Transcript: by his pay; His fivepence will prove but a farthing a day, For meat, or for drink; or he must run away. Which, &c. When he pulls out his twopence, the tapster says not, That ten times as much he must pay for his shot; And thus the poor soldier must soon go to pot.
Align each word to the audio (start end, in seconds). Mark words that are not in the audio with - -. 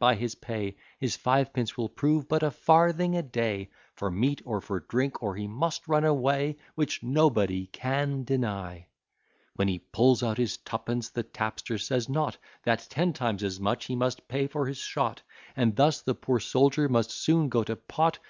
by 0.00 0.14
his 0.14 0.34
pay; 0.36 0.74
His 0.98 1.14
fivepence 1.14 1.76
will 1.76 1.90
prove 1.90 2.26
but 2.26 2.42
a 2.42 2.50
farthing 2.50 3.14
a 3.16 3.22
day, 3.22 3.70
For 3.96 4.10
meat, 4.10 4.40
or 4.46 4.62
for 4.62 4.80
drink; 4.80 5.22
or 5.22 5.36
he 5.36 5.46
must 5.46 5.86
run 5.86 6.04
away. 6.06 6.56
Which, 6.74 7.00
&c. 7.02 7.06
When 7.06 7.46
he 9.68 9.78
pulls 9.78 10.22
out 10.22 10.38
his 10.38 10.56
twopence, 10.56 11.10
the 11.10 11.22
tapster 11.22 11.76
says 11.78 12.08
not, 12.08 12.38
That 12.64 12.86
ten 12.88 13.12
times 13.12 13.44
as 13.44 13.60
much 13.60 13.84
he 13.84 13.94
must 13.94 14.26
pay 14.26 14.46
for 14.46 14.64
his 14.66 14.78
shot; 14.78 15.20
And 15.54 15.76
thus 15.76 16.00
the 16.00 16.14
poor 16.14 16.40
soldier 16.40 16.88
must 16.88 17.10
soon 17.10 17.50
go 17.50 17.62
to 17.62 17.76
pot. 17.76 18.20